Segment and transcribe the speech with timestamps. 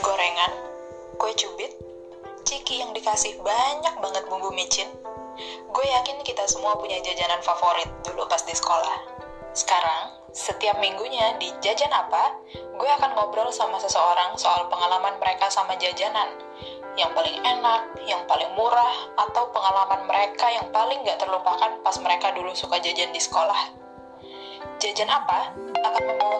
[0.00, 0.52] gorengan,
[1.20, 1.72] kue cubit,
[2.48, 4.88] ciki yang dikasih banyak banget bumbu micin.
[5.72, 8.96] Gue yakin kita semua punya jajanan favorit dulu pas di sekolah.
[9.52, 15.76] Sekarang, setiap minggunya di Jajan Apa, gue akan ngobrol sama seseorang soal pengalaman mereka sama
[15.76, 16.28] jajanan.
[16.94, 22.30] Yang paling enak, yang paling murah, atau pengalaman mereka yang paling gak terlupakan pas mereka
[22.34, 23.74] dulu suka jajan di sekolah.
[24.80, 26.38] Jajan Apa akan membawa